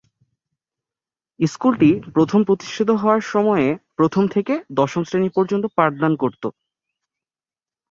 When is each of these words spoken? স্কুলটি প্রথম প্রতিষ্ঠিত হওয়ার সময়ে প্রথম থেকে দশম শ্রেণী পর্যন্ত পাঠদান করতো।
স্কুলটি 1.39 1.89
প্রথম 2.13 2.39
প্রতিষ্ঠিত 2.43 2.89
হওয়ার 2.91 3.21
সময়ে 3.25 3.67
প্রথম 3.95 4.23
থেকে 4.27 4.53
দশম 4.71 5.01
শ্রেণী 5.03 5.29
পর্যন্ত 5.29 5.65
পাঠদান 5.77 6.13
করতো। 6.15 6.47